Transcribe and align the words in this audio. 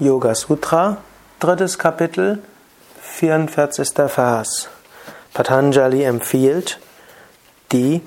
Yoga 0.00 0.36
Sutra, 0.36 0.98
drittes 1.40 1.76
Kapitel, 1.76 2.40
44. 3.02 4.08
Vers. 4.08 4.68
Patanjali 5.34 6.04
empfiehlt 6.04 6.78
die 7.72 8.02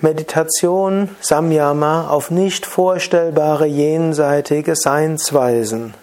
Meditation 0.00 1.14
Samyama 1.20 2.08
auf 2.08 2.32
nicht 2.32 2.66
vorstellbare 2.66 3.66
jenseitige 3.66 4.74
Seinsweisen. 4.74 5.94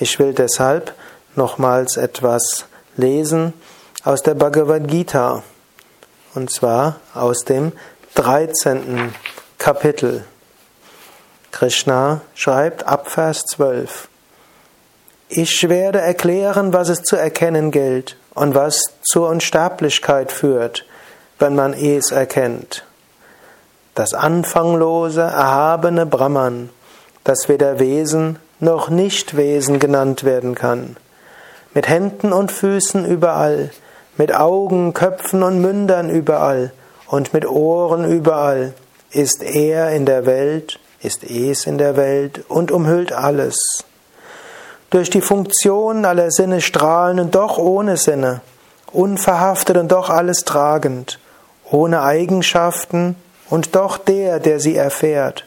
Ich 0.00 0.18
will 0.18 0.34
deshalb 0.34 0.92
nochmals 1.36 1.96
etwas 1.96 2.66
lesen 2.96 3.52
aus 4.02 4.24
der 4.24 4.34
Bhagavad 4.34 4.88
Gita, 4.88 5.44
und 6.34 6.50
zwar 6.50 6.96
aus 7.14 7.44
dem 7.44 7.70
13. 8.16 9.14
Kapitel. 9.58 10.24
Krishna 11.52 12.22
schreibt 12.34 12.88
ab 12.88 13.08
Vers 13.08 13.44
12. 13.44 14.08
Ich 15.34 15.66
werde 15.70 15.98
erklären, 15.98 16.74
was 16.74 16.90
es 16.90 17.04
zu 17.04 17.16
erkennen 17.16 17.70
gilt 17.70 18.18
und 18.34 18.54
was 18.54 18.82
zur 19.00 19.30
Unsterblichkeit 19.30 20.30
führt, 20.30 20.84
wenn 21.38 21.54
man 21.54 21.72
es 21.72 22.10
erkennt. 22.10 22.84
Das 23.94 24.12
anfanglose, 24.12 25.22
erhabene 25.22 26.04
Brahman, 26.04 26.68
das 27.24 27.48
weder 27.48 27.78
Wesen 27.78 28.40
noch 28.60 28.90
Nichtwesen 28.90 29.78
genannt 29.78 30.24
werden 30.24 30.54
kann. 30.54 30.98
Mit 31.72 31.88
Händen 31.88 32.34
und 32.34 32.52
Füßen 32.52 33.06
überall, 33.06 33.70
mit 34.18 34.34
Augen, 34.34 34.92
Köpfen 34.92 35.42
und 35.42 35.62
Mündern 35.62 36.10
überall 36.10 36.74
und 37.06 37.32
mit 37.32 37.48
Ohren 37.48 38.04
überall, 38.04 38.74
ist 39.10 39.42
er 39.42 39.92
in 39.92 40.04
der 40.04 40.26
Welt, 40.26 40.78
ist 41.00 41.24
es 41.24 41.66
in 41.66 41.78
der 41.78 41.96
Welt 41.96 42.44
und 42.50 42.70
umhüllt 42.70 43.14
alles 43.14 43.56
durch 44.92 45.08
die 45.08 45.22
Funktion 45.22 46.04
aller 46.04 46.30
Sinne 46.30 46.60
strahlen 46.60 47.18
und 47.18 47.34
doch 47.34 47.56
ohne 47.56 47.96
Sinne, 47.96 48.42
unverhaftet 48.92 49.78
und 49.78 49.90
doch 49.90 50.10
alles 50.10 50.44
tragend, 50.44 51.18
ohne 51.70 52.02
Eigenschaften 52.02 53.16
und 53.48 53.74
doch 53.74 53.96
der, 53.96 54.38
der 54.38 54.60
sie 54.60 54.76
erfährt, 54.76 55.46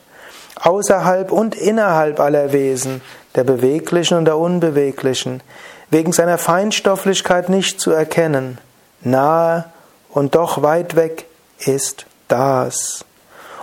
außerhalb 0.61 1.31
und 1.31 1.53
innerhalb 1.53 2.19
aller 2.19 2.53
Wesen, 2.53 3.01
der 3.35 3.43
beweglichen 3.43 4.17
und 4.17 4.25
der 4.25 4.37
unbeweglichen, 4.37 5.43
wegen 5.91 6.11
seiner 6.11 6.39
Feinstofflichkeit 6.39 7.47
nicht 7.49 7.79
zu 7.79 7.91
erkennen, 7.91 8.57
nahe 9.01 9.65
und 10.09 10.33
doch 10.33 10.63
weit 10.63 10.95
weg 10.95 11.27
ist 11.59 12.07
das. 12.29 13.05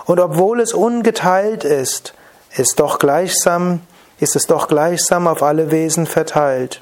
Und 0.05 0.21
obwohl 0.21 0.61
es 0.61 0.73
ungeteilt 0.73 1.65
ist, 1.65 2.13
ist 2.55 2.79
doch 2.79 2.99
gleichsam 2.99 3.81
ist 4.23 4.37
es 4.37 4.47
doch 4.47 4.69
gleichsam 4.69 5.27
auf 5.27 5.43
alle 5.43 5.69
Wesen 5.69 6.05
verteilt. 6.05 6.81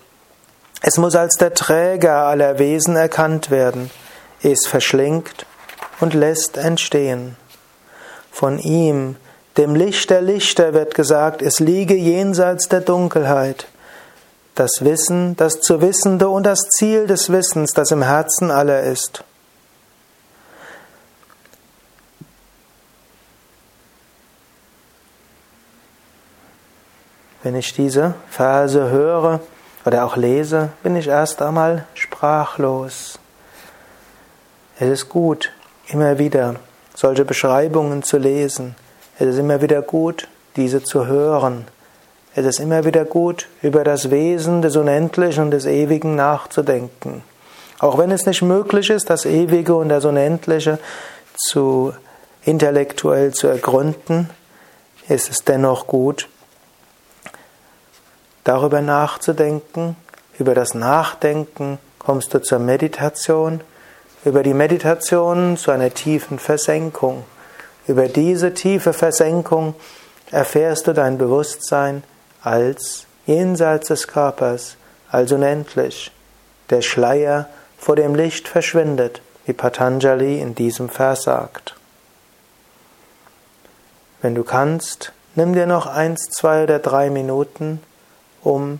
Es 0.84 0.98
muss 0.98 1.16
als 1.16 1.38
der 1.38 1.56
Träger 1.56 2.28
aller 2.28 2.60
Wesen 2.60 2.96
erkannt 2.96 3.50
werden. 3.50 3.90
Es 4.44 4.68
verschlingt 4.68 5.48
und 6.00 6.14
lässt 6.14 6.58
entstehen. 6.58 7.36
Von 8.32 8.60
ihm, 8.60 9.16
dem 9.58 9.76
Licht 9.76 10.12
der 10.12 10.22
Lichter, 10.22 10.74
wird 10.76 10.94
gesagt, 10.94 11.42
es 11.42 11.60
liege 11.60 11.96
jenseits 11.96 12.70
der 12.70 12.82
Dunkelheit. 12.82 13.68
Das 14.54 14.72
Wissen, 14.82 15.36
das 15.36 15.62
zu 15.62 15.82
Wissende 15.82 16.30
und 16.30 16.44
das 16.44 16.60
Ziel 16.78 17.08
des 17.08 17.32
Wissens, 17.32 17.72
das 17.74 17.90
im 17.90 18.04
Herzen 18.04 18.52
aller 18.52 18.84
ist. 18.84 19.24
Wenn 27.44 27.56
ich 27.56 27.74
diese 27.74 28.14
Verse 28.30 28.90
höre 28.90 29.40
oder 29.84 30.06
auch 30.06 30.16
lese, 30.16 30.70
bin 30.84 30.96
ich 30.96 31.08
erst 31.08 31.42
einmal 31.42 31.86
sprachlos. 31.96 33.18
Es 34.80 34.90
ist 34.90 35.10
gut, 35.10 35.52
immer 35.88 36.20
wieder 36.20 36.56
solche 36.94 37.26
Beschreibungen 37.26 38.04
zu 38.04 38.18
lesen. 38.18 38.76
Es 39.18 39.28
ist 39.28 39.38
immer 39.40 39.62
wieder 39.62 39.82
gut, 39.82 40.28
diese 40.56 40.84
zu 40.84 41.08
hören. 41.08 41.66
Es 42.36 42.46
ist 42.46 42.60
immer 42.60 42.86
wieder 42.86 43.06
gut, 43.06 43.48
über 43.62 43.84
das 43.84 44.12
Wesen 44.12 44.62
des 44.62 44.76
Unendlichen 44.76 45.46
und 45.46 45.52
des 45.52 45.66
Ewigen 45.66 46.16
nachzudenken. 46.16 47.24
Auch 47.80 47.98
wenn 47.98 48.12
es 48.12 48.28
nicht 48.28 48.44
möglich 48.44 48.92
ist, 48.92 49.10
das 49.10 49.26
Ewige 49.26 49.76
und 49.76 49.90
das 49.90 50.06
Unendliche 50.06 50.78
zu 51.36 51.94
intellektuell 52.44 53.34
zu 53.34 53.48
ergründen, 53.48 54.30
ist 55.10 55.30
es 55.30 55.40
dennoch 55.40 55.88
gut, 55.88 56.30
darüber 58.44 58.82
nachzudenken. 58.82 59.96
Über 60.40 60.56
das 60.56 60.74
Nachdenken 60.74 61.80
kommst 62.00 62.34
du 62.34 62.42
zur 62.42 62.60
Meditation, 62.60 63.62
über 64.24 64.44
die 64.44 64.54
Meditation 64.54 65.58
zu 65.58 65.72
einer 65.72 65.94
tiefen 65.94 66.40
Versenkung. 66.40 67.24
Über 67.88 68.08
diese 68.08 68.54
tiefe 68.54 68.94
Versenkung 68.94 69.76
erfährst 70.30 70.88
du 70.88 70.94
dein 70.94 71.18
Bewusstsein 71.18 72.04
als 72.42 73.06
jenseits 73.26 73.88
des 73.88 74.08
Körpers, 74.08 74.78
als 75.10 75.32
unendlich. 75.32 76.12
Der 76.70 76.82
Schleier 76.82 77.50
vor 77.78 77.96
dem 77.96 78.16
Licht 78.16 78.48
verschwindet, 78.48 79.22
wie 79.46 79.54
Patanjali 79.54 80.40
in 80.40 80.56
diesem 80.56 80.90
Vers 80.90 81.24
sagt. 81.24 81.76
Wenn 84.22 84.36
du 84.36 84.44
kannst, 84.44 85.14
nimm 85.36 85.54
dir 85.54 85.66
noch 85.66 85.88
eins, 85.88 86.30
zwei 86.30 86.64
oder 86.64 86.80
drei 86.80 87.10
Minuten 87.10 87.82
um 88.44 88.80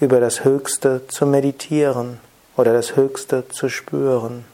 über 0.00 0.20
das 0.20 0.44
Höchste 0.44 1.06
zu 1.08 1.26
meditieren 1.26 2.18
oder 2.56 2.72
das 2.72 2.96
Höchste 2.96 3.44
zu 3.48 3.68
spüren. 3.68 4.44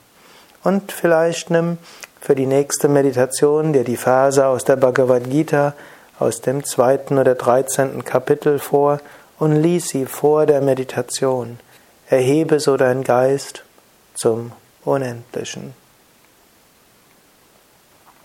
Und 0.64 0.92
vielleicht 0.92 1.50
nimm 1.50 1.78
für 2.20 2.34
die 2.34 2.46
nächste 2.46 2.88
Meditation 2.88 3.72
dir 3.72 3.84
die 3.84 3.96
Verse 3.96 4.44
aus 4.44 4.64
der 4.64 4.76
Bhagavad 4.76 5.30
Gita 5.30 5.74
aus 6.18 6.40
dem 6.40 6.64
zweiten 6.64 7.18
oder 7.18 7.34
dreizehnten 7.34 8.04
Kapitel 8.04 8.58
vor 8.58 9.00
und 9.38 9.54
lies 9.54 9.88
sie 9.88 10.06
vor 10.06 10.46
der 10.46 10.60
Meditation. 10.60 11.60
Erhebe 12.08 12.58
so 12.58 12.76
dein 12.76 13.04
Geist 13.04 13.64
zum 14.14 14.52
Unendlichen. 14.84 15.74